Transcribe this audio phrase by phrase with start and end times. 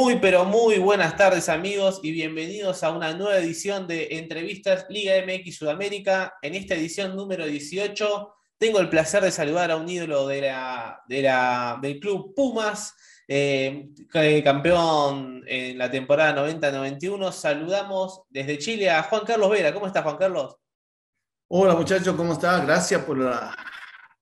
[0.00, 5.12] Muy, pero muy buenas tardes amigos y bienvenidos a una nueva edición de Entrevistas Liga
[5.26, 6.38] MX Sudamérica.
[6.40, 11.02] En esta edición número 18 tengo el placer de saludar a un ídolo de la,
[11.82, 12.94] del club Pumas,
[13.28, 13.90] eh,
[14.42, 17.30] campeón en la temporada 90-91.
[17.30, 19.74] Saludamos desde Chile a Juan Carlos Vera.
[19.74, 20.56] ¿Cómo estás, Juan Carlos?
[21.48, 22.64] Hola muchachos, ¿cómo estás?
[22.64, 23.18] Gracias por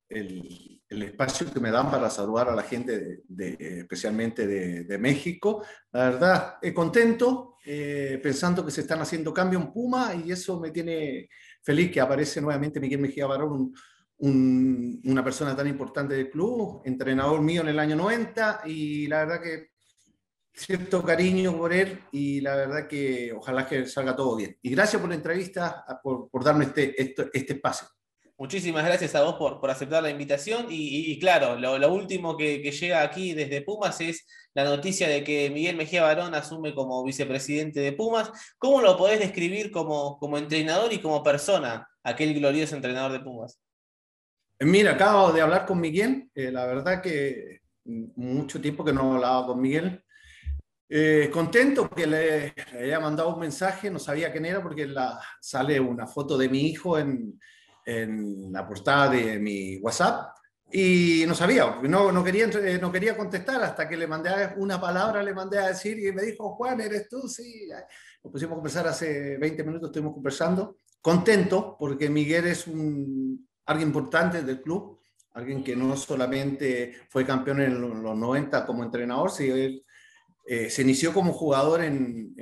[0.08, 5.64] el, el espacio que me dan para saludar a la gente, de, especialmente de, México.
[5.92, 10.58] La verdad, eh, contento, eh, pensando que se están haciendo cambios en Puma y eso
[10.58, 11.28] me tiene
[11.62, 13.74] feliz que aparece nuevamente Miguel Mejía Barón,
[14.20, 19.40] una persona tan importante del club, entrenador mío en el año 90 y la verdad
[19.40, 19.68] que
[20.52, 24.56] cierto cariño por él y la verdad que ojalá que salga todo bien.
[24.60, 27.86] Y gracias por la entrevista, por, por darme este, este, este espacio.
[28.38, 30.66] Muchísimas gracias a vos por, aceptar la invitación.
[30.70, 35.76] Y, claro, lo, último que, llega aquí desde Pumas es la noticia de que Miguel
[35.76, 38.30] Mejía Barón asume como vicepresidente de Pumas.
[38.56, 43.60] ¿Cómo lo podés describir como, como entrenador y como persona, aquel glorioso entrenador de Pumas?
[44.60, 46.30] Mira, acabo de hablar con Miguel.
[46.32, 50.00] Eh, la verdad que mucho tiempo que no hablaba con Miguel.
[50.88, 54.88] Eh, contento que le, haya mandado un mensaje, no sabía quién era porque
[55.40, 57.38] sale una foto de mi hijo en
[57.88, 60.36] en la portada de mi WhatsApp
[60.70, 64.78] y no sabía, no, no, quería, eh, no quería contestar hasta que le mandé una
[64.78, 67.26] palabra, le mandé a decir y me dijo, Juan, ¿eres tú?
[67.26, 67.66] Sí.
[68.22, 70.76] Nos pusimos a conversar hace 20 minutos, estuvimos conversando.
[71.00, 75.00] Contento porque Miguel es un, alguien importante del club,
[75.32, 79.54] alguien que no solamente fue campeón en los 90 como entrenador, sino
[80.50, 82.32] eh, se inició como jugador en,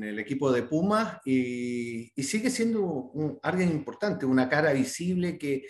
[0.00, 3.10] el equipo de Puma y, sigue siendo
[3.42, 5.64] alguien importante, una cara visible que,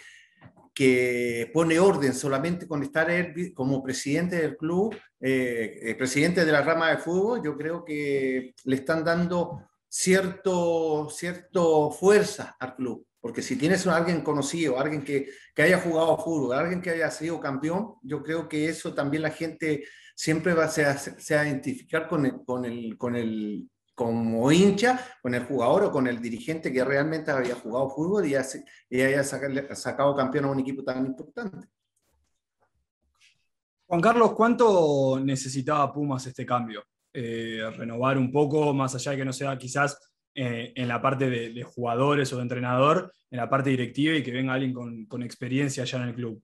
[0.75, 6.53] que pone orden solamente con estar él como presidente del club, eh, eh, presidente de
[6.53, 13.07] la rama de fútbol, yo creo que le están dando cierto, cierto fuerza al club.
[13.19, 17.11] Porque si tienes a alguien conocido, alguien que, que haya jugado fútbol, alguien que haya
[17.11, 19.85] sido campeón, yo creo que eso también la gente
[20.19, 25.33] siempre va a, se a identificar con el, con el, con el, como hincha, con
[25.33, 30.47] el jugador o con el dirigente que realmente había jugado fútbol y, haya sacado campeón
[30.47, 31.69] a un equipo tan importante.
[33.87, 36.83] Juan Carlos, ¿cuánto necesitaba Pumas este cambio?
[37.13, 40.01] Eh, renovar un poco, más allá de que no sea quizás
[40.35, 44.33] eh, en la parte de, jugadores o de entrenador, en la parte directiva y que
[44.33, 46.43] venga alguien con, con experiencia allá en el club.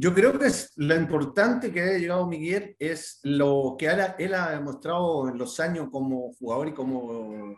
[0.00, 4.50] Yo creo que es lo importante que haya llegado Miguel es lo que él ha
[4.52, 7.56] demostrado en los años como jugador y como,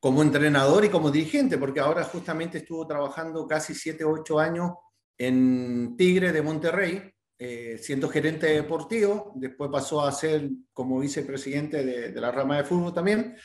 [0.00, 4.72] como entrenador y como dirigente, porque ahora justamente estuvo trabajando casi 7 o 8 años
[5.16, 7.00] en Tigre de Monterrey,
[7.38, 12.92] eh, siendo gerente deportivo, después pasó a ser como vicepresidente de, la rama de fútbol
[12.92, 13.36] también,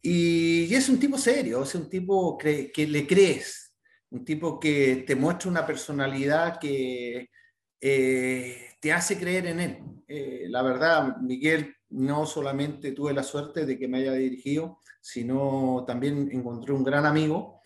[0.00, 3.76] y, es un tipo serio, es un tipo que, que le crees,
[4.08, 7.28] un tipo que te muestra una personalidad que,
[7.80, 9.78] eh, te hace creer en él.
[10.08, 15.84] Eh, la verdad, Miguel, no solamente tuve la suerte de que me haya dirigido, sino
[15.86, 17.60] también encontré un gran amigo,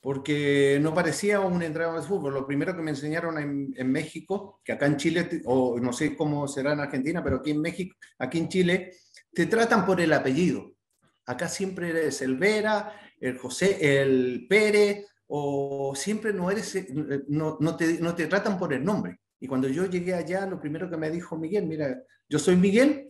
[0.00, 2.34] porque no parecía un entrenador de fútbol.
[2.34, 6.48] Lo primero que me enseñaron en, México, que acá en Chile, o no sé cómo
[6.48, 8.92] será en Argentina, pero aquí en México, aquí en Chile,
[9.32, 10.72] te tratan por el apellido.
[11.26, 16.76] Acá siempre eres el Vera, el José, el Pérez, o siempre no eres,
[17.28, 19.20] no, no, te, no te tratan por el nombre.
[19.42, 23.08] Y cuando yo llegué allá, lo primero que me dijo Miguel, mira, yo soy Miguel,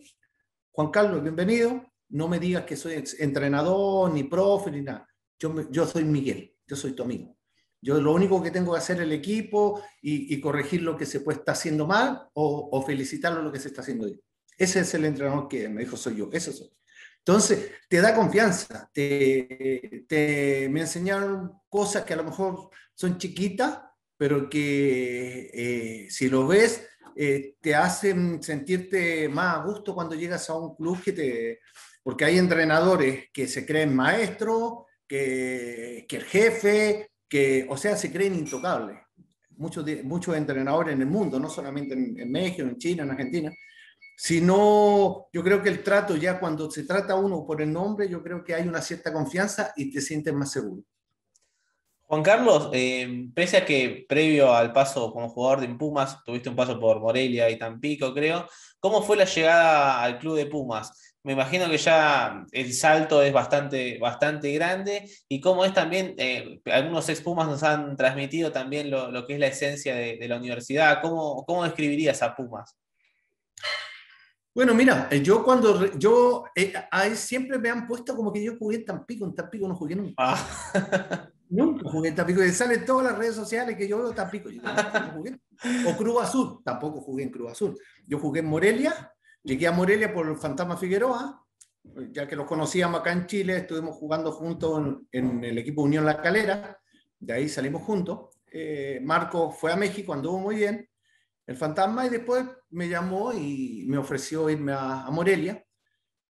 [0.71, 5.07] Juan Carlos, bienvenido, no me digas que soy entrenador, ni profe, ni nada.
[5.37, 7.37] Yo, yo soy Miguel, yo soy tu amigo.
[7.79, 11.37] Yo lo único que tengo que hacer el equipo y, corregir lo que se puede
[11.37, 14.19] estar haciendo mal o, o felicitarlo lo que se está haciendo bien.
[14.57, 16.71] Ese es el entrenador que me dijo soy yo, eso soy.
[17.19, 23.81] Entonces, te da confianza, te, te, me enseñaron cosas que a lo mejor son chiquitas,
[24.23, 30.49] pero que eh, si lo ves, eh, te hacen sentirte más a gusto cuando llegas
[30.49, 31.59] a un club que te...
[32.01, 38.13] Porque hay entrenadores que se creen maestros, que, que el jefe, que, o sea, se
[38.13, 38.97] creen intocables.
[39.57, 43.51] Muchos, muchos entrenadores en el mundo, no solamente en, en México, en China, en Argentina,
[44.15, 48.23] sino yo creo que el trato ya cuando se trata uno por el nombre, yo
[48.23, 50.81] creo que hay una cierta confianza y te sientes más seguro.
[52.13, 56.55] Juan Carlos, eh, pese a que previo al paso como jugador de Pumas, tuviste un
[56.55, 58.47] paso por Morelia y Tampico, creo,
[58.79, 61.15] ¿cómo fue la llegada al club de Pumas?
[61.23, 66.61] Me imagino que ya el salto es bastante, bastante grande y cómo es también, eh,
[66.65, 71.01] algunos ex Pumas nos han transmitido también lo, que es la esencia de, la universidad.
[71.01, 72.77] ¿Cómo, ¿Cómo describirías a Pumas?
[74.53, 76.75] Bueno, mira, eh, yo cuando yo eh,
[77.15, 80.13] siempre me han puesto como que yo jugué en Tampico, en Tampico no jugué nunca.
[80.19, 81.29] Ah.
[81.53, 82.43] Nunca jugué en Tampico.
[82.43, 84.49] Y salen todas las redes sociales que yo veo Tampico.
[85.87, 87.77] O Cruz Azul, tampoco jugué en Cruz Azul.
[88.07, 89.13] Yo jugué en Morelia,
[89.43, 91.45] llegué a Morelia por el Fantasma Figueroa,
[92.11, 96.21] ya que los conocíamos acá en Chile, estuvimos jugando juntos en, el equipo Unión La
[96.21, 96.79] Calera,
[97.19, 98.29] de ahí salimos juntos.
[98.51, 100.89] Eh, Marco fue a México, anduvo muy bien
[101.45, 105.63] el fantasma y después me llamó y me ofreció irme a, Morelia.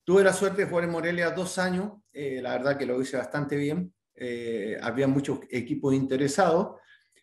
[0.05, 3.17] Tuve la suerte de jugar en Morelia dos años, eh, la verdad que lo hice
[3.17, 3.96] bastante bien.
[4.17, 6.81] Eh, había muchos equipos interesados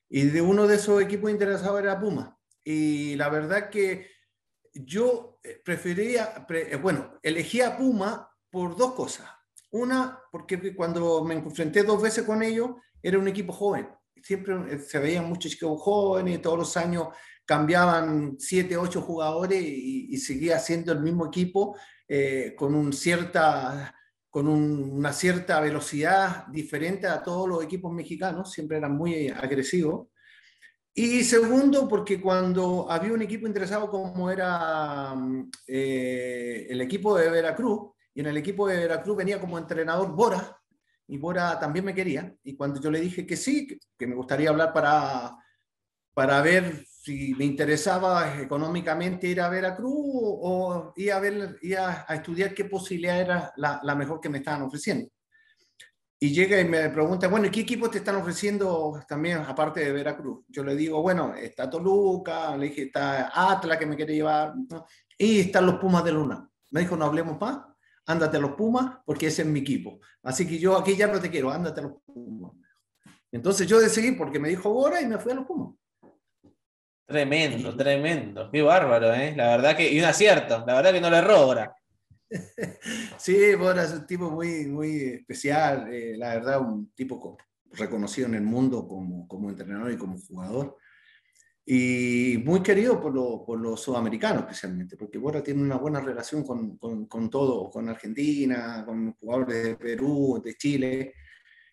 [0.10, 2.38] y de uno de esos equipos interesados era Puma.
[2.64, 4.12] Y la verdad que
[4.74, 6.46] yo eh, prefería,
[6.82, 9.28] bueno, elegí a Puma por dos cosas.
[9.72, 13.90] Una, porque cuando me enfrenté dos veces con ellos, era un equipo joven.
[14.22, 17.08] Siempre se veían muchos chicos jóvenes, todos los años
[17.46, 21.76] cambiaban siete, ocho jugadores y, seguía siendo el mismo equipo
[22.08, 23.94] eh, con, un cierta,
[24.34, 30.08] con una cierta velocidad diferente a todos los equipos mexicanos, siempre eran muy agresivos.
[30.92, 35.14] Y segundo, porque cuando había un equipo interesado como era
[35.68, 40.60] eh, el equipo de Veracruz, y en el equipo de Veracruz venía como entrenador Bora,
[41.08, 44.50] y Bora también me quería, y cuando yo le dije que sí, que, me gustaría
[44.50, 45.38] hablar para,
[46.16, 52.54] para ver si me interesaba económicamente ir a Veracruz o ir a, ver, a, estudiar
[52.54, 55.10] qué posibilidad era la, la, mejor que me estaban ofreciendo.
[56.18, 60.46] Y llega y me pregunta, bueno, ¿qué equipos te están ofreciendo también aparte de Veracruz?
[60.48, 64.54] Yo le digo, bueno, está Toluca, le dije, está Atlas que me quiere llevar,
[65.18, 66.50] y están los Pumas de Luna.
[66.72, 67.66] Me dijo, no hablemos más,
[68.06, 70.00] ándate a los Pumas porque ese es mi equipo.
[70.22, 72.54] Así que yo aquí ya no te quiero, ándate a los Pumas.
[73.30, 75.76] Entonces yo decidí porque me dijo ahora y me fui a los Pumas.
[77.06, 78.50] Tremendo, tremendo.
[78.52, 79.34] Qué bárbaro, ¿eh?
[79.36, 81.76] La verdad que, y un acierto, la verdad que no le erró ahora.
[83.18, 87.38] Sí, Bora es un tipo muy, muy especial, eh, la verdad, un tipo
[87.72, 90.78] reconocido en el mundo como, como entrenador y como jugador.
[91.66, 93.14] Y muy querido por,
[93.46, 97.88] por los sudamericanos especialmente, porque Bora tiene una buena relación con, con, con todo, con
[97.88, 101.14] Argentina, con jugadores de Perú, de Chile,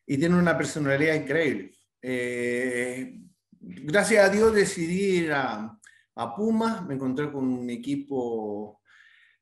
[0.06, 1.72] y tiene una personalidad increíble.
[2.02, 3.18] Eh,
[3.60, 5.78] gracias a Dios decidí ir a,
[6.14, 8.80] a Puma, me encontré con un equipo,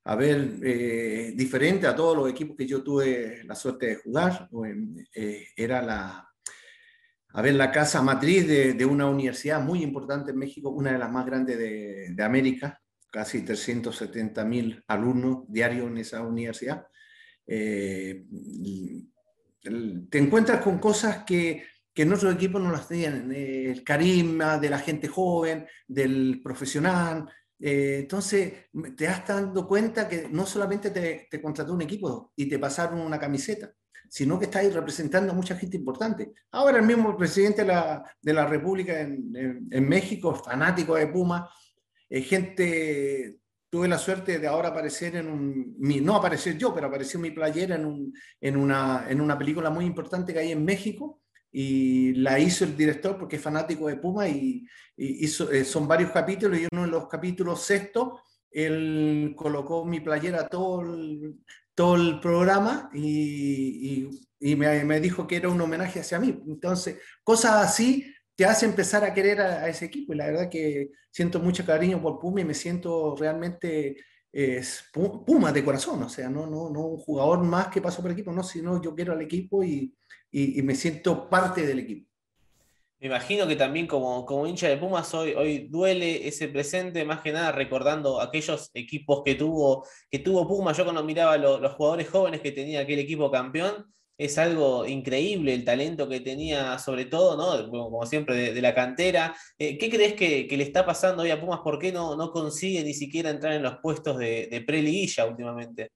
[0.05, 4.49] a ver, eh, diferente a todos los equipos que yo tuve la suerte de jugar.
[5.15, 6.29] Eh, era la,
[7.29, 10.99] a ver, la casa matriz de, de, una universidad muy importante en México, una de
[10.99, 12.81] las más grandes de, de América,
[13.11, 16.87] casi 370 mil alumnos diarios en esa universidad.
[17.47, 18.25] Eh,
[20.11, 24.59] te encuentras con cosas que que en otros equipos no las tenían, eh, el carisma
[24.59, 27.29] de la gente joven, del profesional.
[27.59, 28.53] Eh, entonces,
[28.97, 33.01] te das dando cuenta que no solamente te, te, contrató un equipo y te pasaron
[33.01, 33.73] una camiseta,
[34.09, 36.33] sino que estás representando a mucha gente importante.
[36.53, 41.49] Ahora el mismo presidente de la, de la República en, México, fanático de Puma,
[42.09, 43.39] eh, gente,
[43.69, 47.75] tuve la suerte de ahora aparecer en un, no aparecer yo, pero apareció mi playera
[47.75, 51.21] en, un, en, una, en una película muy importante que hay en México,
[51.61, 54.65] y la hizo el director porque es fanático de Puma y,
[54.97, 60.49] hizo, eh, son varios capítulos y uno de los capítulos sexto, él colocó mi playera
[60.49, 61.41] todo el,
[61.75, 66.41] todo el programa y, y me, me, dijo que era un homenaje hacia mí.
[66.47, 70.91] Entonces, cosas así te hace empezar a querer a, ese equipo y la verdad que
[71.11, 73.97] siento mucho cariño por Puma y me siento realmente
[74.33, 78.11] es Puma de corazón, o sea, no, no, no un jugador más que pasó por
[78.11, 79.95] el equipo, no, sino yo quiero al equipo y,
[80.31, 82.09] y, me siento parte del equipo.
[83.01, 87.21] Me imagino que también como, como hincha de Pumas hoy, hoy duele ese presente, más
[87.21, 90.77] que nada recordando aquellos equipos que tuvo, que tuvo Pumas.
[90.77, 93.87] Yo cuando miraba los jugadores jóvenes que tenía aquel equipo campeón,
[94.19, 97.71] es algo increíble el talento que tenía, sobre todo, ¿no?
[97.71, 99.35] como, siempre, de, la cantera.
[99.59, 101.61] Eh, ¿Qué crees que, le está pasando hoy a Pumas?
[101.61, 105.93] ¿Por qué no, no consigue ni siquiera entrar en los puestos de, de pre-liguilla últimamente?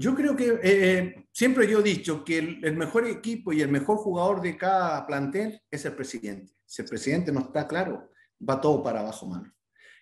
[0.00, 3.68] Yo creo que eh, eh, siempre yo he dicho que el, mejor equipo y el
[3.68, 6.54] mejor jugador de cada plantel es el presidente.
[6.64, 8.08] Si el presidente no está claro,
[8.48, 9.52] va todo para abajo, mano.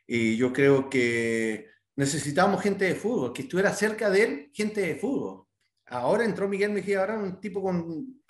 [0.07, 4.95] Y yo creo que necesitamos gente de fútbol, que estuviera cerca de él, gente de
[4.95, 5.48] fútbol.
[5.91, 8.23] Ahora entró Miguel Mejía, ahora un tipo con,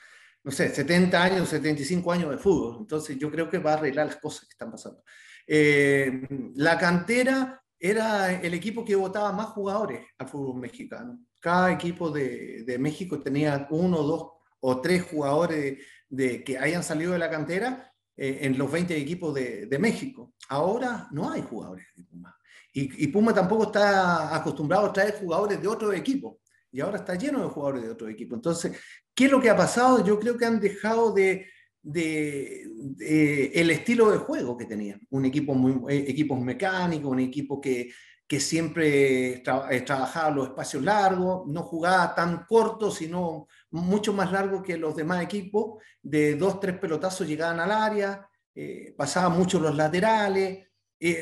[0.44, 2.76] no sé, 70 años, 75 años de fútbol.
[2.80, 5.02] Entonces yo creo que va a arreglar las cosas que están pasando.
[5.46, 12.10] Eh, la cantera era el equipo que votaba más jugadores al fútbol mexicano cada equipo
[12.10, 17.30] de, de México tenía uno, dos o tres jugadores de, que hayan salido de la
[17.30, 20.34] cantera eh, en los 20 equipos de, de, México.
[20.48, 22.36] Ahora no hay jugadores de Puma.
[22.72, 26.36] Y, Puma tampoco está acostumbrado a traer jugadores de otros equipos.
[26.70, 28.36] Y ahora está lleno de jugadores de otros equipos.
[28.36, 28.78] Entonces,
[29.14, 30.04] ¿qué es lo que ha pasado?
[30.04, 31.46] Yo creo que han dejado de,
[31.82, 35.00] el estilo de juego que tenían.
[35.10, 37.90] Un equipo muy, eh, equipos mecánicos, un equipo que,
[38.26, 39.42] que siempre eh,
[39.86, 45.22] trabajaba los espacios largos, no jugaba tan corto, sino mucho más largo que los demás
[45.22, 45.82] equipos.
[46.02, 50.66] De dos, tres pelotazos llegaban al área, eh, pasaban mucho los laterales.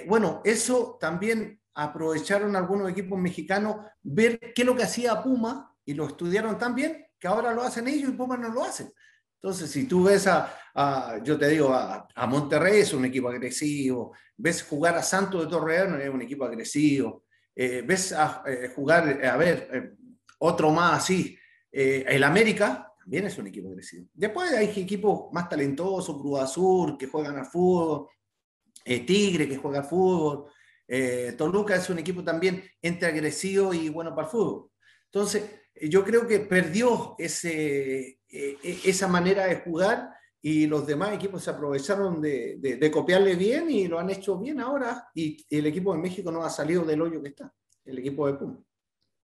[0.08, 5.92] bueno, eso también aprovecharon algunos equipos mexicanos ver qué es lo que hacía Puma y
[5.92, 8.90] lo estudiaron tan bien que ahora lo hacen ellos y Puma no lo hacen.
[9.34, 14.62] Entonces, si tú ves a, yo te digo, a, Monterrey es un equipo agresivo, ves
[14.62, 19.36] jugar a Santos de Torreón es un equipo agresivo, eh, ves a eh, jugar, a
[19.36, 19.92] ver, eh,
[20.38, 21.38] otro más así,
[21.70, 24.06] el América también es un equipo agresivo.
[24.14, 28.08] Después hay equipos más talentosos, Cruz Azul, que juegan al fútbol,
[28.82, 30.46] Tigre, que juega al fútbol,
[31.36, 34.70] Toluca es un equipo también entre agresivo y bueno para el fútbol.
[35.06, 35.44] Entonces,
[35.80, 41.42] yo creo que perdió ese, e, e, esa manera de jugar y los demás equipos
[41.42, 45.92] se aprovecharon de, de, copiarle bien y lo han hecho bien ahora y el equipo
[45.92, 47.52] de México no ha salido del hoyo que está,
[47.84, 48.65] el equipo de Puma.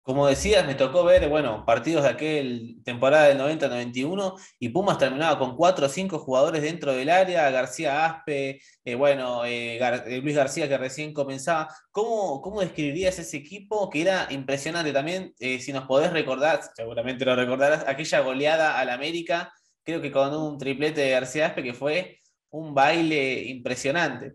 [0.05, 5.39] Como decías, me tocó ver, bueno, partidos de aquel temporada del 90-91 y Pumas terminaba
[5.39, 10.37] con cuatro o cinco jugadores dentro del área, García Aspe, eh, bueno, eh, eh, Luis
[10.37, 11.69] García que recién comenzaba.
[11.91, 15.33] ¿Cómo, ¿Cómo describirías ese equipo que era impresionante también?
[15.39, 20.59] si nos podés recordar, seguramente lo recordarás, aquella goleada al América, creo que con un
[20.59, 22.19] triplete de García Aspe que fue
[22.51, 24.35] un baile impresionante.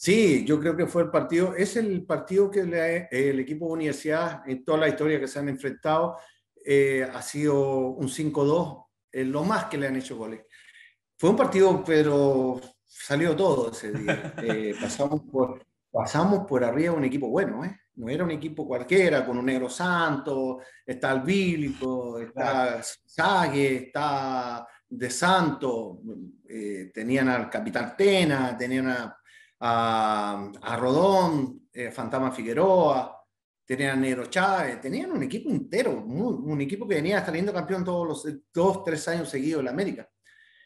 [0.00, 2.60] Sí, yo creo que fue el partido, es el partido que
[3.10, 6.16] el equipo de universidad, en toda la historia que se han enfrentado,
[6.64, 10.42] eh, ha sido un 5-2, lo más que le han hecho goles.
[11.16, 14.34] Fue un partido, pero salió todo ese día.
[14.44, 17.76] Eh, pasamos, por, pasamos por arriba un equipo bueno, ¿eh?
[17.96, 24.64] no era un equipo cualquiera, con un negro santo, está el bíblico, está Sague, está
[24.88, 26.02] De Santo,
[26.94, 29.18] tenían al capitán Tena, tenían a
[29.60, 33.14] a, Rodón, eh, Fantasma Figueroa,
[33.64, 38.06] tenían a Negro Chávez, tenían un equipo entero, un equipo que venía saliendo campeón todos
[38.06, 40.08] los dos, tres años seguidos en la América.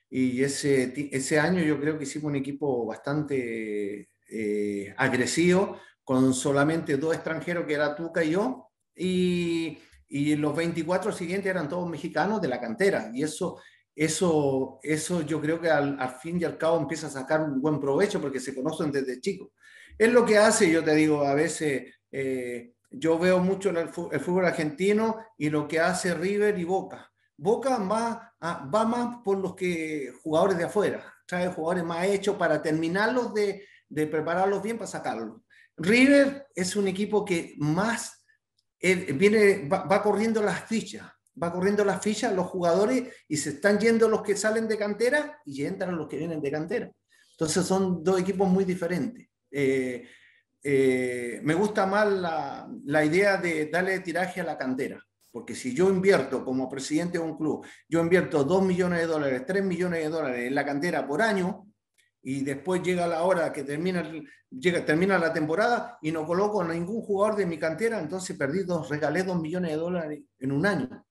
[0.09, 6.97] Y ese, ese año yo creo que hicimos un equipo bastante eh, agresivo, con solamente
[6.97, 12.43] dos extranjeros, que era Tuca y yo, y, y los 24 siguientes eran todos mexicanos
[12.43, 13.11] de la cantera.
[13.15, 13.59] Y eso
[13.95, 17.79] eso, eso yo creo que al, fin y al cabo empieza a sacar un buen
[17.79, 19.51] provecho porque se conocen desde chicos.
[19.99, 24.47] Es lo que hace, yo te digo, a veces eh, yo veo mucho el, fútbol
[24.47, 27.11] argentino y lo que hace River y Boca.
[27.37, 32.63] Boca va, va más por los que jugadores de afuera, trae jugadores más hechos para
[32.63, 35.43] terminarlos de, de prepararlos bien para sacarlos.
[35.77, 38.25] River es un equipo que más
[38.79, 43.51] eh, viene, va, va corriendo las fichas va corriendo las fichas, los jugadores, y se
[43.51, 46.91] están yendo los que salen de cantera y entran los que vienen de cantera.
[47.33, 49.29] Entonces son dos equipos muy diferentes.
[49.51, 50.07] Eh,
[50.63, 55.75] eh, me gusta más la, la, idea de darle tiraje a la cantera, porque si
[55.75, 60.05] yo invierto como presidente de un club, yo invierto 2 millones de dólares, 3 millones
[60.05, 61.67] de dólares en la cantera por año,
[62.23, 64.09] y después llega la hora que termina,
[64.49, 68.89] llega, termina la temporada y no coloco ningún jugador de mi cantera, entonces perdí dos,
[68.89, 71.05] regalé 2 millones de dólares en un año.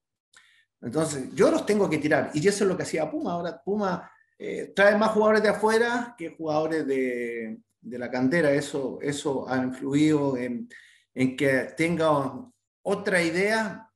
[0.82, 2.32] Entonces, yo los tengo que tirar.
[2.34, 3.34] Y eso es lo que hacía Puma.
[3.34, 8.52] Ahora Puma eh, trae más jugadores de afuera que jugadores de, de la cantera.
[8.52, 10.68] Eso, eso ha influido en,
[11.14, 12.34] en, que tenga
[12.84, 13.88] otra idea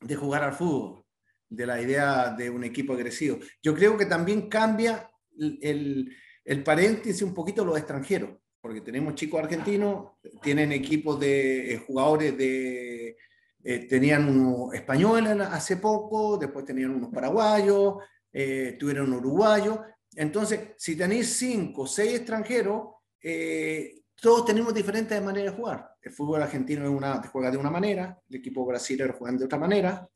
[0.00, 1.04] de jugar al fútbol,
[1.48, 3.38] de la idea de un equipo agresivo.
[3.60, 6.14] Yo creo que también cambia el,
[6.44, 8.30] el paréntesis un poquito los extranjeros,
[8.60, 13.16] porque tenemos chicos argentinos, tienen equipos de eh, jugadores de
[13.70, 17.96] eh, tenían unos españoles hace poco, después tenían unos paraguayos,
[18.32, 19.80] eh, tuvieron uruguayos.
[20.16, 25.86] Entonces, si tenéis cinco, seis extranjeros, eh, todos tenemos diferentes maneras de jugar.
[26.00, 29.58] El fútbol argentino es una, juega de una manera, el equipo brasileño juega de otra
[29.58, 30.08] manera,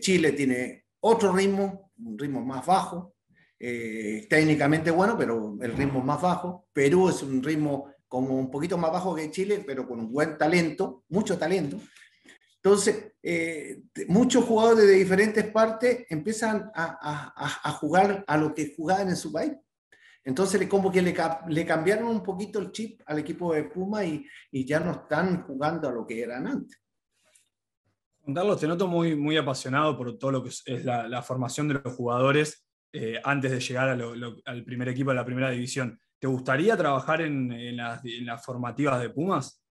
[0.00, 3.14] Chile tiene otro ritmo, un ritmo más bajo,
[3.58, 6.66] técnicamente bueno, pero el ritmo más bajo.
[6.72, 10.36] Perú es un ritmo como un poquito más bajo que Chile, pero con un buen
[10.36, 11.78] talento, mucho talento.
[12.66, 19.14] Entonces, eh, muchos jugadores de diferentes partes empiezan a, jugar a lo que jugaban en
[19.14, 19.52] su país.
[20.24, 21.14] Entonces, como que le,
[21.64, 25.92] cambiaron un poquito el chip al equipo de Puma y, ya no están jugando a
[25.92, 26.76] lo que eran antes.
[28.34, 31.94] Carlos, te noto muy, muy apasionado por todo lo que es la, formación de los
[31.94, 36.00] jugadores eh, antes de llegar al primer equipo de la primera división.
[36.18, 39.62] ¿Te ¿te gustaría trabajar en, las, formativas de Pumas?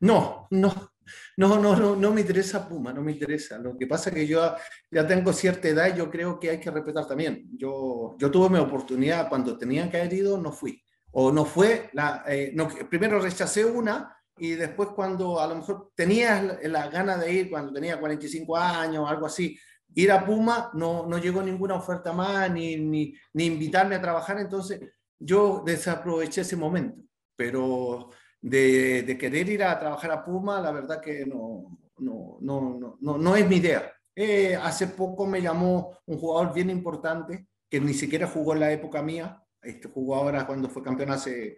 [0.00, 0.95] No, no,
[1.36, 3.58] no, no, no, no me interesa Puma, no me interesa.
[3.58, 4.54] Lo que pasa es que yo
[4.90, 7.48] ya tengo cierta edad y yo creo que hay que respetar también.
[7.56, 10.82] Yo, yo tuve mi oportunidad cuando tenía que haber ido, no fui.
[11.12, 15.92] O no fue, la, eh, no, primero rechacé una y después cuando a lo mejor
[15.94, 19.58] tenías la, ganas de ir, cuando tenía 45 años o algo así,
[19.94, 24.38] ir a Puma, no, no llegó ninguna oferta más, ni, ni, ni invitarme a trabajar,
[24.38, 24.80] entonces
[25.18, 27.00] yo desaproveché ese momento,
[27.34, 28.10] pero
[28.48, 33.18] de, de, querer ir a trabajar a Puma, la verdad que no, no, no, no,
[33.18, 33.92] no es mi idea.
[34.14, 38.70] Eh, hace poco me llamó un jugador bien importante, que ni siquiera jugó en la
[38.70, 41.56] época mía, este jugó ahora cuando fue campeón hace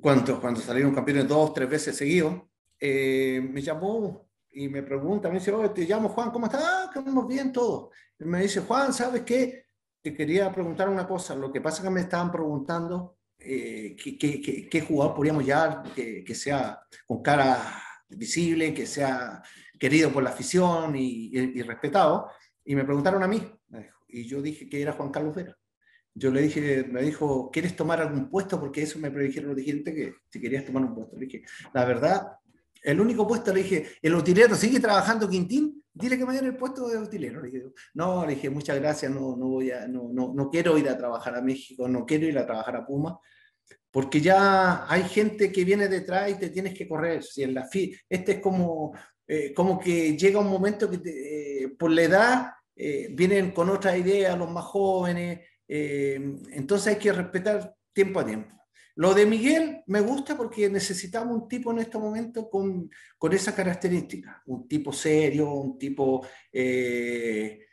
[0.00, 2.42] cuando, cuando salieron campeones dos, tres veces seguidos,
[2.80, 6.62] eh, me llamó y me pregunta, me dice, te llamo Juan, ¿cómo estás?
[6.64, 7.90] Ah, estamos bien todo.
[8.20, 9.66] me dice, Juan, ¿sabes qué?
[10.00, 11.34] Te quería preguntar una cosa.
[11.34, 15.82] Lo que pasa es que me estaban preguntando eh, qué, qué, qué, jugador podríamos llevar
[15.94, 19.42] que, que, sea con cara visible, que sea
[19.78, 22.30] querido por la afición y, y, y respetado.
[22.64, 23.42] Y me preguntaron a mí.
[24.08, 25.56] Y yo dije que era Juan Carlos Vera
[26.14, 28.60] yo le dije, me dijo, ¿quieres tomar algún puesto?
[28.60, 31.16] Porque eso me predijeron los dirigentes que si querías tomar un puesto.
[31.16, 32.32] Le dije, la verdad,
[32.82, 36.56] el único puesto, le dije, el utilero sigue trabajando Quintín, dile que me den el
[36.56, 37.40] puesto de utilero.
[37.40, 40.76] Le dije, no, le dije, muchas gracias, no, no, voy a, no, no, no quiero
[40.76, 43.18] ir a trabajar a México, no quiero ir a trabajar a Puma,
[43.90, 47.22] porque ya hay gente que viene detrás y te tienes que correr.
[47.22, 47.68] Si en la
[48.08, 48.92] este es como,
[49.26, 53.96] eh, como que llega un momento que eh, por la edad eh, vienen con otra
[53.96, 56.20] idea los más jóvenes, eh,
[56.52, 58.62] entonces hay que respetar tiempo a tiempo.
[58.94, 63.54] Lo de Miguel me gusta porque necesitamos un tipo en este momento con, con esa
[63.54, 67.66] característica, un tipo serio, un tipo, eh,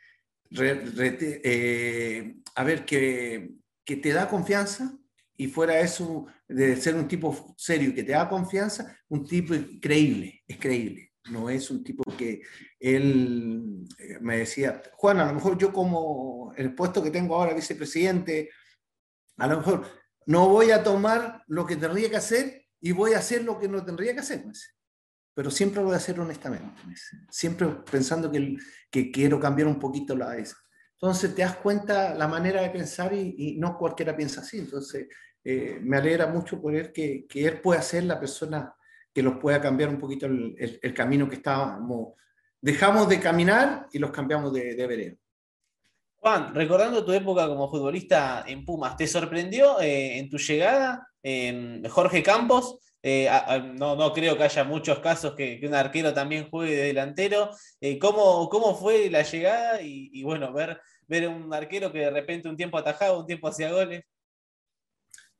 [0.58, 3.50] eh, a ver, que,
[3.84, 4.96] que te da confianza
[5.40, 10.42] y fuera eso de ser un tipo serio que te da confianza, un tipo creíble,
[10.46, 12.42] es creíble no es un tipo que
[12.78, 17.54] él eh, me decía, Juan, a lo mejor yo como el puesto que tengo ahora,
[17.54, 18.50] vicepresidente,
[19.36, 19.86] a lo mejor
[20.26, 23.68] no voy a tomar lo que tendría que hacer y voy a hacer lo que
[23.68, 24.44] no tendría que hacer.
[25.34, 26.66] Pero siempre lo voy a hacer honestamente,
[27.30, 28.56] siempre pensando que,
[28.90, 30.56] que quiero cambiar un poquito la esa.
[30.94, 34.58] Entonces te das cuenta la manera de pensar y, no cualquiera piensa así.
[34.58, 35.08] Entonces
[35.44, 38.74] eh, me alegra mucho poder que, que él pueda ser la persona
[39.12, 42.14] que los pueda cambiar un poquito el, camino que estábamos.
[42.60, 45.18] Dejamos de caminar y los cambiamos de, de.
[46.16, 51.08] Juan, recordando tu época como futbolista en Pumas, ¿te sorprendió eh, en tu llegada
[51.88, 52.78] Jorge Campos?
[53.02, 53.28] Eh,
[53.78, 57.50] no, creo que haya muchos casos que, un arquero también juegue de delantero.
[57.80, 59.80] Eh, ¿cómo, ¿cómo, fue la llegada?
[59.80, 63.48] Y, y, bueno, ver, ver un arquero que de repente un tiempo atajaba, un tiempo
[63.48, 64.04] hacía goles.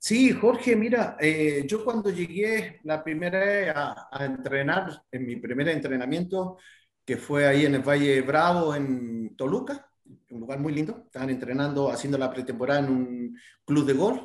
[0.03, 6.57] Sí, Jorge, mira, eh, yo cuando llegué la primera a, entrenar, en mi primer entrenamiento,
[7.05, 9.91] que fue ahí en el Valle Bravo, en Toluca,
[10.31, 14.23] un lugar muy lindo, estaban entrenando, haciendo la pretemporada en un club de golf.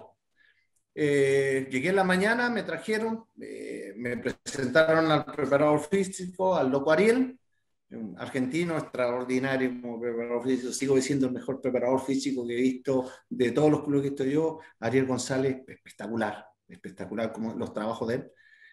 [0.95, 6.91] Eh, llegué en la mañana, me trajeron, eh, me presentaron al preparador físico, al loco
[6.91, 7.37] Ariel,
[7.95, 13.09] un argentino extraordinario como preparador físico, sigo siendo el mejor preparador físico que he visto
[13.29, 18.15] de todos los clubes que estoy yo, Ariel González, espectacular, espectacular como los trabajos de
[18.15, 18.31] él.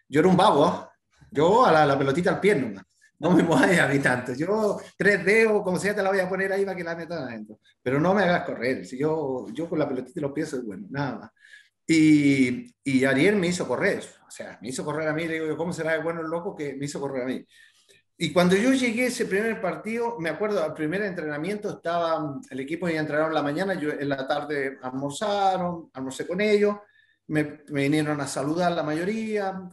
[0.08, 0.92] Yo era un vago, ¿ah?
[1.30, 2.84] yo a la, pelotita al pie nomás,
[3.18, 6.28] no me mueves a mí tanto, yo tres dedos, como sea, te la voy a
[6.28, 9.68] poner ahí para que la metan adentro, pero no me hagas correr, si yo, yo
[9.68, 11.30] con la pelotita y los pies soy bueno, nada más.
[11.86, 15.56] Y, y Ariel me hizo correr, o sea, me hizo correr a mí, le digo,
[15.56, 17.44] ¿cómo será de bueno el loco que me hizo correr a mí?
[18.16, 22.88] Y cuando yo llegué ese primer partido, me acuerdo, al primer entrenamiento estaba, el equipo
[22.88, 26.76] ya entrenaron en la mañana, yo en la tarde almorzaron, almorcé con ellos,
[27.28, 29.68] me, me vinieron a saludar la mayoría,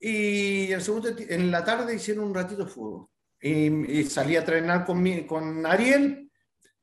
[0.00, 3.08] y el segundo, en la tarde hicieron un ratito de fútbol.
[3.40, 6.30] Y, salí a entrenar con, mi, con Ariel,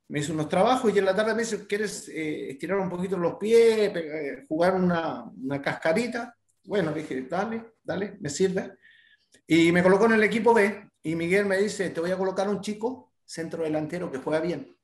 [0.08, 3.17] me hizo unos trabajos y en la tarde me dice, ¿quieres eh, estirar un poquito
[3.17, 3.91] los pies,
[4.47, 6.36] jugar una, una cascarita?
[6.63, 8.77] Bueno, dije, dale, dale, me sirve.
[9.48, 12.50] Y me colocó en el equipo B y Miguel me dice, te voy a colocar
[12.50, 14.76] un chico centro delantero que juega bien.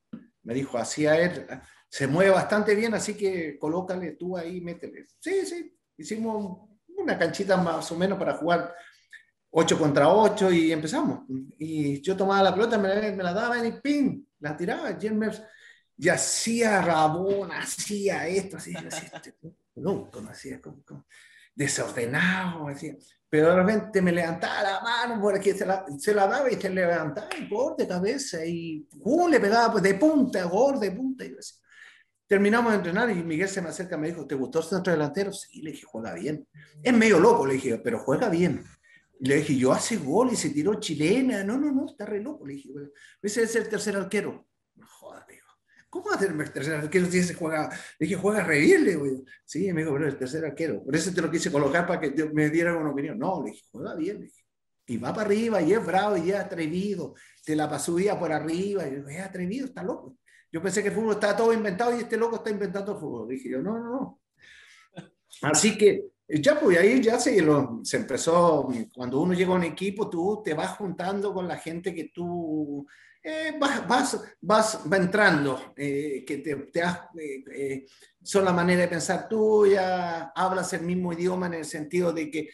[0.43, 1.47] Me dijo, así a él,
[1.89, 5.05] se mueve bastante bien, así que colócale tú ahí, métele.
[5.19, 8.73] Sí, sí, hicimos una canchita más o menos para jugar
[9.51, 11.25] 8 contra 8 y empezamos.
[11.57, 14.97] Y yo tomaba la pelota, me, la daba y pin, la tiraba.
[15.97, 19.07] y hacía rabón, hacía esto, así, así,
[19.75, 21.05] nunca hacía como,
[21.53, 22.97] desordenado, así
[23.31, 26.69] pero de repente me levantaba la mano porque se la, se la daba y se
[26.69, 31.23] levantaba y por de cabeza y uh, le pegaba pues, de punta, gordo, de punta.
[31.23, 31.33] Y
[32.27, 34.91] terminamos de entrenar y Miguel se me acerca y me dijo, ¿te gustó el centro
[34.91, 35.31] delantero?
[35.31, 36.45] Sí, le dije, juega bien.
[36.83, 38.65] Es medio loco, le dije, pero juega bien.
[39.21, 41.41] le dije, yo hace gol y se tiró chilena.
[41.45, 42.45] No, no, no, está re loco.
[42.45, 42.69] Le dije,
[43.21, 44.45] ese es el tercer arquero.
[45.91, 47.69] ¿Cómo va a ser el tercer arquero si juega?
[47.99, 49.05] Le dije, juega re bien, le digo.
[49.43, 50.81] Sí, me dijo, pero el tercer arquero.
[50.85, 53.19] Por eso te lo quise colocar para que me dieran una opinión.
[53.19, 54.19] No, le dije, juega bien.
[54.19, 54.45] Le dije.
[54.87, 57.13] Y va para arriba y es bravo y es atrevido.
[57.43, 58.87] Te la pasó por arriba.
[58.87, 60.17] Y es atrevido, está loco.
[60.49, 63.27] Yo pensé que el fútbol estaba todo inventado y este loco está inventando el fútbol.
[63.27, 64.21] Dije yo, no, no, no.
[65.41, 67.45] Así que ya, pues ahí ya se,
[67.83, 71.93] se empezó, cuando uno llega a un equipo, tú te vas juntando con la gente
[71.93, 72.87] que tú
[73.23, 76.81] eh, vas, vas, vas, va entrando, eh, que te, te
[77.53, 77.85] eh,
[78.21, 82.49] son la manera de pensar tuya, hablas el mismo idioma en el sentido de que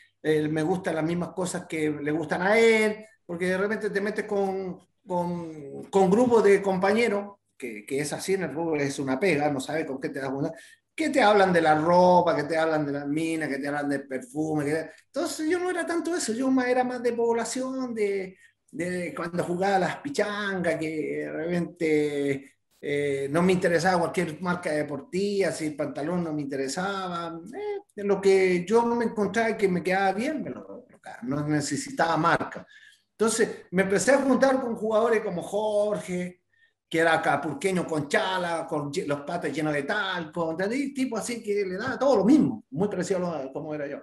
[0.49, 4.25] me gustan las mismas cosas que le gustan a él, porque de repente te metes
[4.25, 9.49] con, con, con grupos de compañeros que, es así en el fútbol, es una pega,
[9.49, 10.53] no sabes con qué te das cuenta,
[10.93, 13.89] que te hablan de la ropa, que te hablan de las minas, que te hablan
[13.89, 14.89] del perfume.
[15.06, 18.38] Entonces yo no era tanto eso, yo era más de población, de,
[18.78, 25.52] de cuando jugaba las pichangas, que de repente eh, no me interesaba cualquier marca deportiva,
[25.52, 27.40] si el pantalón no me interesaba.
[27.54, 30.86] Eh, lo que yo me encontraba que me quedaba bien, me lo,
[31.24, 32.66] no necesitaba marca.
[33.12, 36.44] Entonces me empecé a juntar con jugadores como Jorge,
[36.90, 40.56] que era capurqueño con chala, con los patos llenos de talco,
[40.96, 43.98] tipo así que le daba todo lo mismo, muy parecido a como era yo.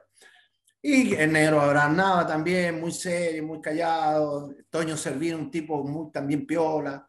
[0.86, 6.12] Y el negro Abraham Nava también, muy serio, muy callado, Toño Servino, un tipo muy
[6.12, 7.08] también piola,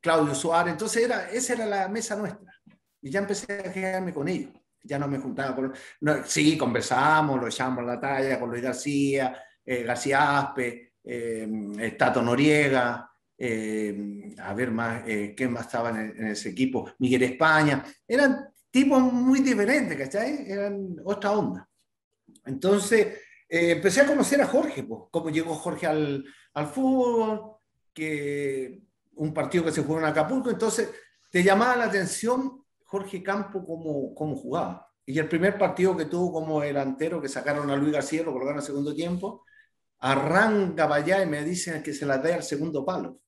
[0.00, 2.54] Claudio Suárez, entonces era, esa era la mesa nuestra.
[3.02, 4.52] Y ya empecé a quedarme con ellos,
[4.84, 5.74] ya no me juntaba con...
[6.02, 12.22] No, sí, conversábamos, lo echábamos la talla con Luis García, eh, García Aspe, eh, Tato
[12.22, 16.92] Noriega, eh, a ver más, eh, ¿qué más estaban en, ese equipo?
[17.00, 20.44] Miguel España, eran tipos muy diferentes, ¿cachai?
[20.48, 21.67] Eran otra onda.
[22.48, 27.56] Entonces, eh, empecé a conocer a Jorge, pues, cómo llegó Jorge al, al, fútbol,
[27.94, 28.82] que
[29.14, 30.90] un partido que se jugó en Acapulco, entonces
[31.30, 34.88] te llamaba la atención Jorge Campo cómo, cómo jugaba.
[35.04, 38.60] Y el primer partido que tuvo como delantero, que sacaron a Luis García, lo colocaron
[38.60, 39.44] al segundo tiempo,
[40.00, 43.20] arranca para allá y me dicen que se la dé al segundo palo.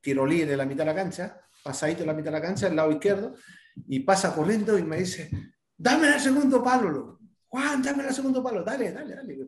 [0.00, 2.66] Tiro libre de la mitad de la cancha, pasadito de la mitad de la cancha,
[2.66, 3.34] el lado izquierdo,
[3.86, 5.30] y pasa corriendo y me dice,
[5.76, 7.17] dame el segundo palo,
[7.48, 9.38] Juan, dame el segundo palo, dale, dale, dale.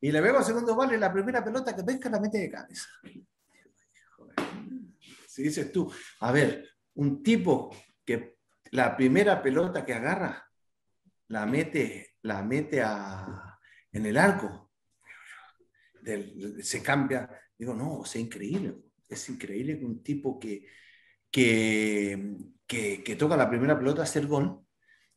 [0.00, 2.50] Y le veo al segundo palo y la primera pelota que pesca la mete de
[2.50, 2.88] cabeza.
[5.28, 5.90] Si dices tú,
[6.20, 8.36] a ver, un tipo que
[8.72, 10.50] la primera pelota que agarra
[11.28, 13.58] la mete, la mete a,
[13.92, 14.70] en el arco,
[16.60, 20.66] se cambia, digo, no, es increíble es increíble que un tipo que,
[21.30, 24.65] que, que, toca la primera pelota hacer gol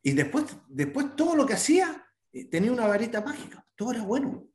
[0.02, 4.46] y después, después todo lo que hacía eh, tenía una varita mágica, todo era bueno.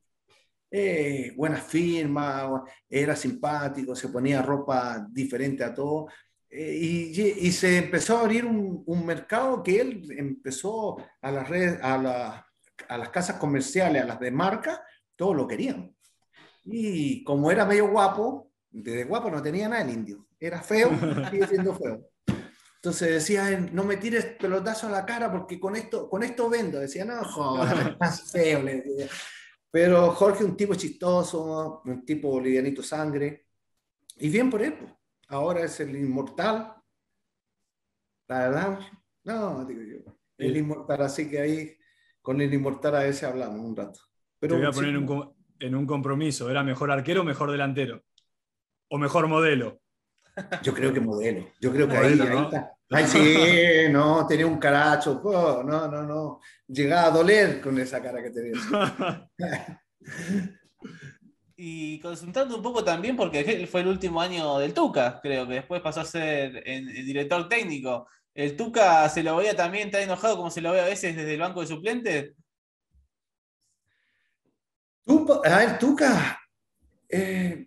[0.71, 6.09] Eh, buenas firmas, era simpático, se ponía ropa diferente a todo.
[6.51, 11.49] Eh, y, y, se empezó a abrir un, un, mercado que él empezó a las
[11.49, 12.47] redes, a, la,
[12.89, 14.85] a las casas comerciales, a las de marca,
[15.17, 15.95] todos lo querían.
[16.65, 20.27] Y como era medio guapo, de guapo no tenía nada el indio.
[20.39, 20.91] Era feo,
[21.31, 22.09] sigue siendo feo.
[22.85, 26.79] Entonces decía, no me tires pelotazo a la cara porque con esto, con esto vendo.
[26.79, 28.61] Decía, no, joder, más feo.
[29.71, 33.47] Pero Jorge, un tipo chistoso, un tipo bolivianito sangre.
[34.17, 34.75] Y bien por él.
[34.75, 34.93] Pues.
[35.29, 36.75] Ahora es el inmortal.
[38.29, 38.79] La verdad,
[39.25, 40.19] no, digo yo.
[40.37, 41.79] El inmortal, así que ahí
[42.21, 44.01] con el inmortal a veces hablamos un rato.
[44.39, 46.51] Pero, Te voy a poner en un compromiso.
[46.51, 48.05] ¿Era mejor arquero o mejor delantero?
[48.91, 49.81] o mejor modelo?
[50.63, 51.49] Yo creo que modelo.
[51.61, 52.74] Yo creo que ahí, está.
[52.91, 53.37] Ay, sí,
[53.91, 55.21] no, tenía un caracho.
[55.25, 56.41] no, no, no.
[56.69, 58.53] Llegaba a doler con esa cara que tenía.
[61.57, 65.81] y consultando un poco también, porque fue el último año del Tuca, creo que después
[65.81, 68.09] pasó a ser el, director técnico.
[68.35, 71.35] ¿El Tuca se lo veía también tan enojado como se lo ve a veces desde
[71.35, 72.35] el banco de suplentes?
[75.45, 76.41] A ver, Tuca,
[77.09, 77.67] eh,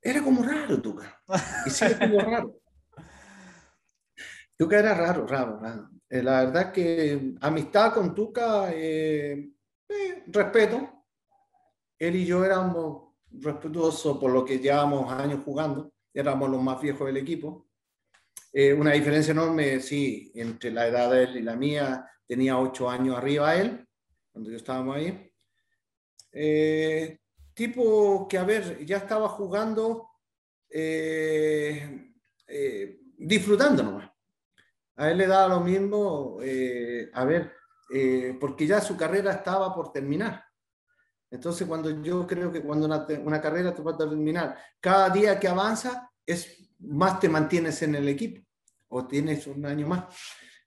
[0.00, 1.20] era como raro Tuca.
[1.66, 2.60] Y sigue como raro.
[4.56, 5.90] Tuca era raro, raro, raro.
[6.08, 9.50] Eh, la verdad que amistad con Tuca, eh,
[9.88, 11.04] eh, respeto.
[11.98, 15.92] Él y yo éramos respetuosos por lo que llevábamos años jugando.
[16.12, 17.66] Éramos los más viejos del equipo.
[18.78, 22.10] una diferencia enorme, sí, entre la edad de él y la mía.
[22.26, 23.86] Tenía ocho años arriba él,
[24.32, 25.30] cuando yo estábamos ahí
[27.56, 30.10] tipo que, a ver, ya estaba jugando,
[30.68, 32.12] eh,
[32.46, 34.10] eh, disfrutando nomás.
[34.96, 37.52] A él le daba lo mismo, eh, a ver,
[37.92, 40.44] eh, porque ya su carrera estaba por terminar.
[41.30, 45.38] Entonces, cuando yo creo que cuando una, una carrera te va a terminar, cada día
[45.38, 48.42] que avanza, es más te mantienes en el equipo
[48.88, 50.04] o tienes un año más.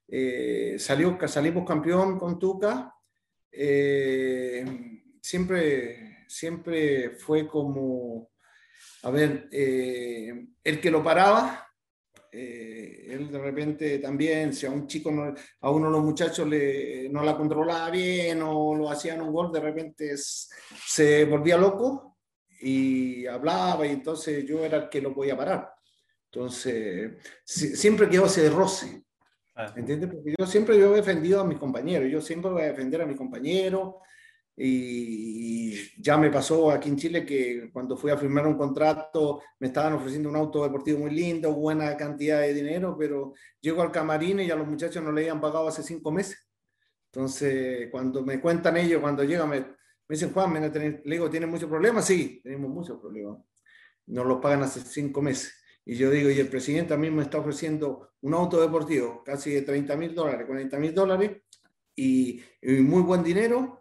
[0.08, 2.94] Eh, salió, salimos campeón con Tuca.
[3.52, 4.64] Eh,
[5.20, 8.30] siempre, siempre fue como,
[9.02, 11.69] a ver, eh, el que lo paraba,
[12.32, 15.10] él de repente también, si a un chico,
[15.60, 19.52] a uno de los muchachos le, no la controlaba bien o lo hacían un gol,
[19.52, 22.18] de repente se volvía loco
[22.60, 25.70] y hablaba y entonces yo era el que lo podía parar.
[26.32, 27.12] Entonces,
[27.44, 29.02] siempre quedó ese roce.
[29.76, 30.10] ¿Entiendes?
[30.10, 33.06] Porque yo siempre yo he defendido a mis compañeros, yo siempre voy a defender a
[33.06, 33.94] mis compañeros.
[34.62, 39.68] Y ya me pasó aquí en Chile que cuando fui a firmar un contrato me
[39.68, 44.40] estaban ofreciendo un auto deportivo muy lindo, buena cantidad de dinero, pero llego al camarín
[44.40, 46.46] y a los muchachos no le habían pagado hace cinco meses.
[47.06, 49.66] Entonces, cuando me cuentan ellos, cuando llegan, me, me
[50.08, 52.04] dicen, Juan, le digo, ¿tienen muchos problemas?
[52.04, 53.38] Sí, tenemos muchos problemas.
[54.06, 55.54] Nos los pagan hace cinco meses.
[55.84, 59.52] Y yo digo, y el presidente a mí me está ofreciendo un auto deportivo casi
[59.52, 61.42] de 30 mil dólares, 40 mil dólares
[61.96, 63.79] y, muy buen dinero.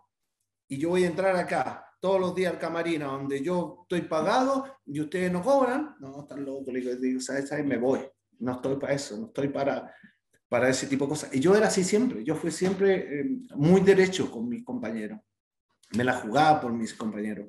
[0.69, 4.77] Y yo voy a entrar acá todos los días al camarín donde yo estoy pagado
[4.85, 5.95] y ustedes no cobran.
[5.99, 6.73] No, están locos.
[6.73, 7.51] Le digo, ¿sabes?
[7.65, 7.99] Me voy.
[8.39, 9.93] No estoy para eso, no estoy para,
[10.47, 11.35] para ese tipo de cosas.
[11.35, 12.23] Y yo era así siempre.
[12.23, 15.19] Yo fui siempre eh, muy derecho con mis compañeros.
[15.97, 17.47] Me la jugaba por mis compañeros.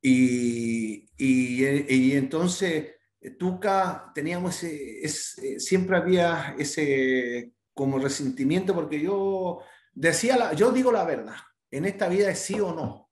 [0.00, 9.00] Y, y, y entonces eh, Tuca, teníamos ese, eh, siempre había ese como resentimiento porque
[9.00, 9.60] yo
[9.92, 11.36] decía, la, yo digo la verdad,
[11.70, 13.10] en esta vida es sí o no.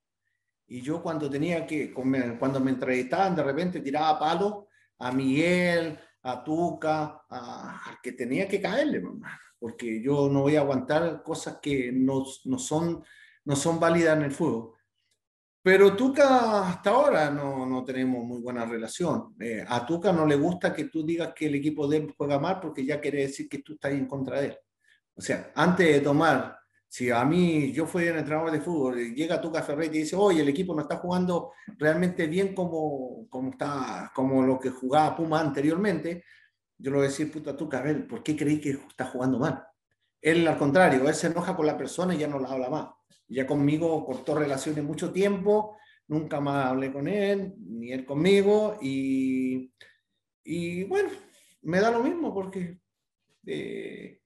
[0.67, 4.69] Y yo cuando tenía que, cuando me entrevistaban, de repente tiraba palo
[4.99, 9.03] a Miguel, a Tuca, al que tenía que caerle,
[9.59, 13.03] porque yo no voy a aguantar cosas que no, no, son,
[13.45, 14.75] no son válidas en el fútbol.
[15.63, 19.35] Pero Tuca hasta ahora no, no tenemos muy buena relación.
[19.41, 22.39] Eh, a Tuca no le gusta que tú digas que el equipo de él juega
[22.39, 24.59] mal porque ya quiere decir que tú estás en contra de él.
[25.15, 26.58] O sea, antes de tomar,
[26.89, 30.43] si a mí yo fui un entrenador de fútbol llega Tuca Ferretti y dice, oye,
[30.43, 35.41] el equipo no está jugando realmente bien como, como, está, como lo que jugaba Puma
[35.41, 36.25] anteriormente,
[36.79, 39.39] yo le voy a decir, puta Tuca, a ver, ¿por qué creí que está jugando
[39.39, 39.65] mal?
[40.21, 42.89] Él al contrario, él se enoja con la persona y ya no la habla más
[43.29, 45.77] ya conmigo cortó relaciones mucho tiempo,
[46.09, 49.73] nunca más hablé con él, ni él conmigo, y,
[50.45, 51.11] y bueno,
[51.63, 52.79] me da lo mismo porque
[53.47, 54.18] eh,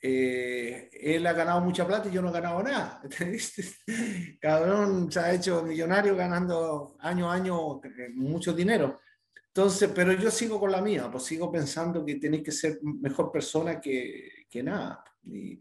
[0.00, 3.02] eh, él ha ganado mucha plata y yo no he ganado nada.
[4.40, 9.00] Cabrón se ha hecho millonario ganando año a año eh, mucho dinero.
[9.48, 13.32] Entonces, pero yo sigo con la mía, pues sigo pensando que tenéis que ser mejor
[13.32, 15.02] persona que, que nada.
[15.24, 15.60] Y,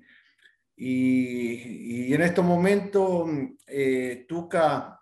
[0.76, 3.28] y, en estos momentos,
[3.66, 5.02] eh, Tuca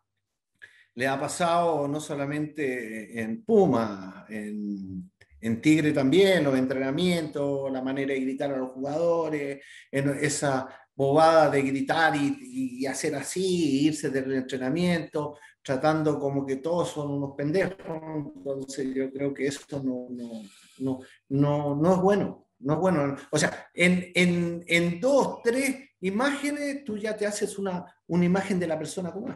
[0.93, 5.11] le ha pasado no solamente en Puma, en,
[5.45, 11.61] en Tigre también, los entrenamientos, la manera de gritar a los jugadores, esa bobada de
[11.61, 17.77] gritar y, hacer así, irse del entrenamiento, tratando como que todos son unos pendejos.
[18.35, 20.41] Entonces yo creo que eso no, no,
[20.79, 23.15] no, no, no es bueno no es bueno.
[23.31, 28.59] O sea, en, en, en, dos, tres imágenes, tú ya te haces una, una imagen
[28.59, 29.35] de la persona como es.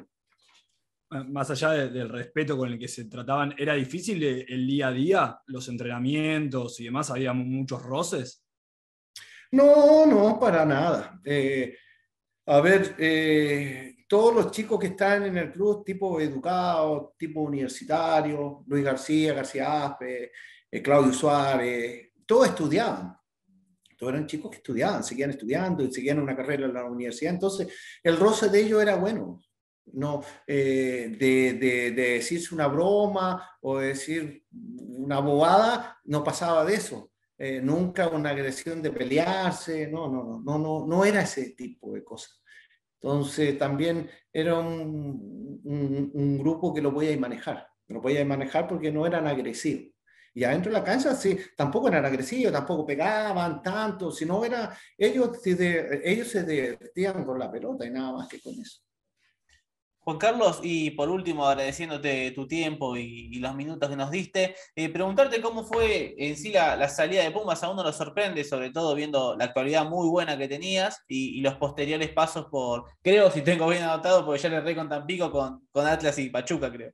[1.11, 4.91] Ah, más allá del respeto con el que se trataban, ¿era difícil el día a
[4.91, 7.09] día, los entrenamientos y demás?
[7.09, 8.45] ¿Había muchos roces?
[9.51, 11.19] No, no, para nada.
[11.25, 11.75] Eh,
[12.45, 18.63] a ver, eh, todos los chicos que están en el club, tipo educado, tipo universitario,
[18.67, 20.31] Luis García, García Aspe,
[20.69, 23.19] eh, Claudio Suárez, todos estudiaban
[23.99, 27.67] todos eran chicos que estudiaban, seguían estudiando y seguían una carrera en la universidad, entonces
[28.01, 29.41] el roce de ellos era bueno,
[29.93, 37.11] no eh, de, de, decirse una broma o decir una bobada, no pasaba de eso.
[37.37, 42.03] Eh, nunca una agresión de pelearse, no, no, no, no, no, era ese tipo de
[42.03, 42.41] cosas.
[43.01, 48.91] Entonces también era un, un, un grupo que lo podía manejar, lo podía manejar porque
[48.91, 49.93] no eran agresivos.
[50.33, 55.39] Y adentro de la cancha, sí, tampoco eran agresivos, tampoco pegaban tanto, sino era, ellos,
[55.45, 58.81] ellos se divertían con la pelota y nada más que con eso.
[60.09, 64.89] Juan Carlos, y por último, agradeciéndote tu tiempo y, los minutos que nos diste, eh,
[64.89, 68.95] preguntarte cómo fue en sí la, salida de Pumas, a uno lo sorprende, sobre todo
[68.95, 73.67] viendo la actualidad muy buena que tenías y, los posteriores pasos por, creo, si tengo
[73.69, 76.91] bien anotado, porque ya le re con Tampico, con, con Atlas y Pachuca, creo.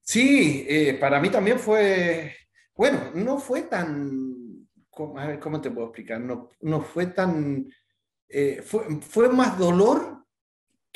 [0.00, 2.34] Sí, eh, para mí también fue,
[2.74, 6.20] bueno, no fue tan ¿cómo, a ver, ¿cómo te puedo explicar?
[6.20, 7.72] No, no fue tan,
[8.28, 10.18] eh, fue, fue más dolor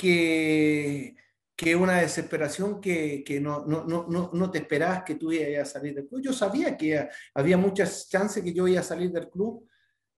[0.02, 1.14] que,
[1.54, 5.72] que una desesperación que, que no, no, no, no, te esperabas que tú ibas a
[5.74, 6.20] salir del club.
[6.20, 9.64] Yo sabía que había muchas chances que yo iba a salir del club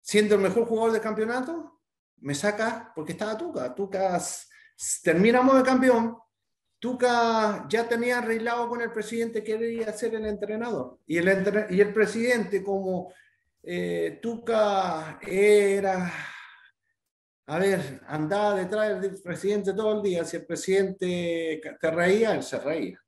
[0.01, 1.83] siendo el mejor jugador del campeonato.
[2.21, 3.75] Me saca porque estaba Tuca.
[3.75, 4.19] Tuca
[5.03, 6.17] terminamos de campeón.
[6.79, 11.01] Tuca ya tenía arreglado con el presidente que quería ser el entrenador.
[11.07, 13.13] Y el, y el presidente, como
[13.63, 16.11] eh, Tuca era
[17.47, 20.25] a ver, andaba detrás del presidente todo el día.
[20.25, 22.99] Si el presidente te reía, él se reía.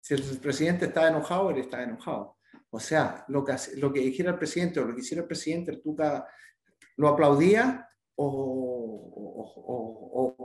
[0.00, 2.38] Si el presidente estaba enojado, él estaba enojado.
[2.70, 5.70] O sea, lo que, lo que dijera el presidente o lo que hiciera el presidente,
[5.70, 6.26] el Tuca
[6.96, 9.14] lo aplaudía o,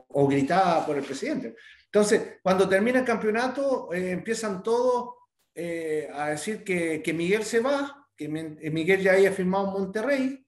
[0.09, 1.55] o, gritaba por el presidente.
[1.85, 5.15] Entonces, cuando termina el campeonato, eh, empiezan todos
[5.55, 10.45] eh, a decir que, que, Miguel se va, que Miguel ya había firmado Monterrey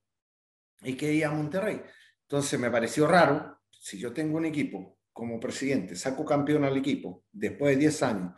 [0.82, 1.82] y que iba a Monterrey.
[2.28, 7.24] Entonces me pareció raro, si yo tengo un equipo como presidente, saco campeón al equipo
[7.32, 8.34] después de 10 años,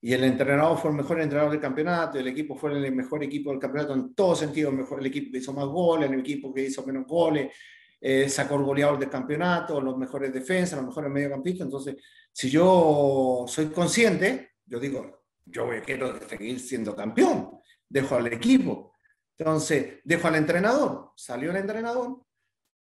[0.00, 3.50] y el entrenador fue el mejor entrenador del campeonato, el equipo fue el mejor equipo
[3.50, 6.62] del campeonato en todos sentidos, mejor, el equipo que hizo más goles, el equipo que
[6.62, 7.52] hizo menos goles,
[8.00, 11.64] eh, sacó el goleador del campeonato, los mejores defensas, los mejores mediocampistas.
[11.64, 11.96] Entonces,
[12.32, 17.50] si yo soy consciente, yo digo, yo quiero seguir siendo campeón,
[17.88, 18.92] dejo al equipo.
[19.36, 22.24] Entonces, dejo al entrenador, salió el entrenador,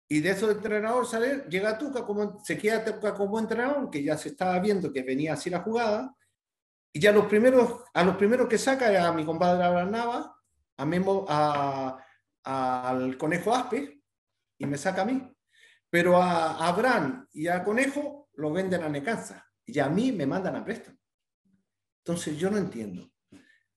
[0.08, 4.02] y de eso de entrenador sale, llega Tuca, como, se queda Tuca como entrenador, que
[4.04, 6.14] ya se estaba viendo que venía así la jugada.
[6.92, 10.36] Y ya los primeros, a los primeros que saca a mi compadre Abraham Nava,
[10.76, 11.98] a Memo, a,
[12.44, 14.00] al Conejo Aspe,
[14.58, 15.20] y me saca a mí.
[15.90, 19.44] Pero a, Abraham y a Conejo lo venden a Necanza.
[19.66, 20.98] Y a mí me mandan a préstamo.
[22.04, 23.10] Entonces yo no entiendo.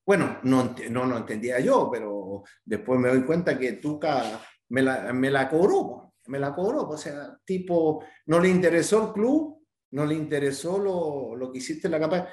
[0.05, 4.39] Bueno, no, no lo entendía yo, pero después me doy cuenta que Tuca
[4.69, 6.87] me la, me la cobró me la cobró.
[6.87, 11.87] O sea, tipo, no le interesó el club, no le interesó lo, lo que hiciste
[11.87, 12.29] en la campaña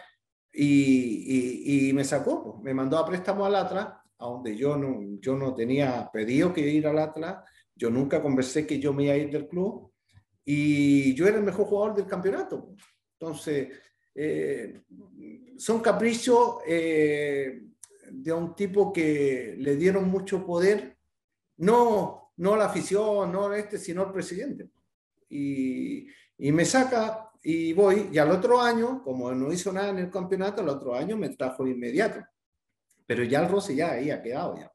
[0.58, 5.36] y, y, me sacó, me mandó a préstamo al Atlas, a donde yo no, yo
[5.36, 9.18] no tenía pedido que ir al Atlas, yo nunca conversé que yo me iba a
[9.18, 9.92] ir del club
[10.44, 12.74] y yo era el mejor jugador del campeonato.
[13.18, 13.68] Entonces,
[14.14, 14.80] eh,
[15.58, 17.62] son caprichos eh,
[18.10, 20.96] de un tipo que le dieron mucho poder,
[21.58, 24.68] no no la afición, no este, sino el presidente.
[25.28, 26.06] Y,
[26.38, 30.10] y, me saca y voy, y al otro año, como no hizo nada en el
[30.10, 32.20] campeonato, el otro año me trajo inmediato.
[33.06, 34.72] Pero ya el roce ya había quedado ya.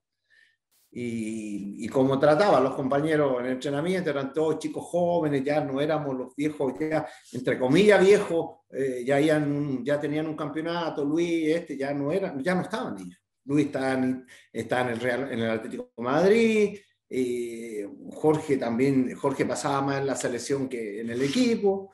[0.93, 5.62] Y, y como trataba a los compañeros en el entrenamiento, eran todos chicos jóvenes, ya
[5.62, 11.47] no éramos los viejos, ya, entre comillas viejos, eh, ya, ya tenían un campeonato, Luis,
[11.56, 13.19] este, ya no eran, ya no estaban ellos.
[13.45, 16.80] Luis está en, está en el Real, en el Atlético de Madrid,
[17.13, 21.91] eh, Jorge también, Jorge pasaba más en la selección que en el equipo.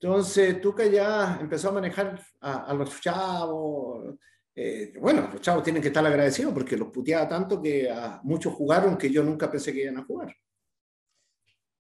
[0.00, 4.14] Entonces, Tuca ya empezó a manejar a, los chavos.
[4.54, 8.96] Eh, bueno, los chavos tienen que estar agradecidos porque los puteaba tanto que muchos jugaron
[8.96, 10.32] que yo nunca pensé que iban a jugar.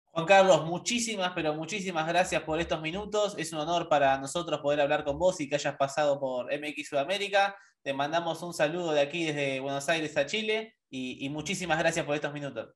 [0.05, 3.35] Juan Carlos, muchísimas, pero muchísimas gracias por estos minutos.
[3.37, 6.89] Es un honor para nosotros poder hablar con vos y que hayas pasado por MX
[6.89, 7.55] Sudamérica.
[7.83, 12.15] Te mandamos un saludo de aquí desde Buenos Aires a Chile y, muchísimas gracias por
[12.15, 12.73] estos minutos.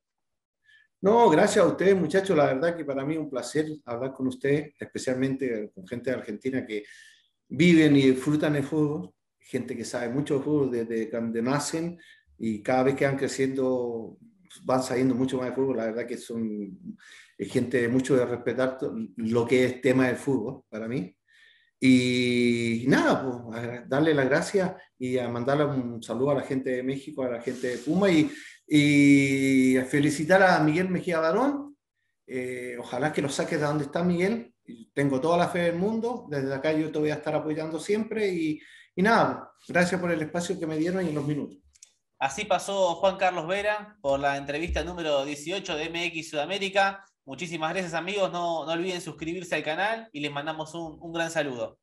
[1.01, 2.37] No, gracias a ustedes, muchachos.
[2.37, 6.17] La verdad que para mí es un placer hablar con ustedes, especialmente con gente de
[6.17, 6.83] Argentina que
[7.47, 11.97] viven y disfrutan el fútbol, gente que sabe mucho de fútbol desde cuando nacen
[12.37, 14.17] y cada vez que van creciendo
[14.63, 15.77] van saliendo mucho más de fútbol.
[15.77, 16.95] La verdad que son
[17.39, 18.77] gente mucho de respetar
[19.17, 21.15] lo que es tema del fútbol para mí.
[21.83, 26.83] Y nada, pues darle las gracias y a mandarle un saludo a la gente de
[26.83, 28.31] México, a la gente de Puma y,
[28.67, 31.75] y felicitar a Miguel Mejía Barón.
[32.27, 34.53] Eh, ojalá que lo saques de donde está Miguel.
[34.93, 36.27] Tengo toda la fe del mundo.
[36.29, 38.29] Desde acá yo te voy a estar apoyando siempre.
[38.29, 38.61] Y,
[38.95, 41.57] y nada, gracias por el espacio que me dieron y los minutos.
[42.19, 47.03] Así pasó Juan Carlos Vera por la entrevista número 18 de MX Sudamérica.
[47.25, 51.29] Muchísimas gracias amigos, no, no olviden suscribirse al canal y les mandamos un, un gran
[51.29, 51.77] saludo.